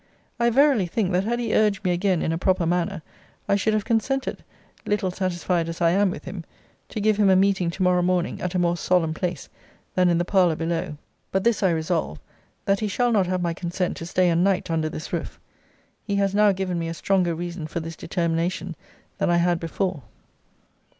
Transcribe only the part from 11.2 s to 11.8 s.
But this I